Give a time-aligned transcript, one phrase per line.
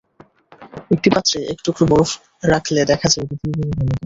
[0.91, 2.09] একটি পাত্রে এক টুকরো বরফ
[2.43, 3.99] রাখলে দেখা যায়, এটি ধীরে ধীরে গলে যায়।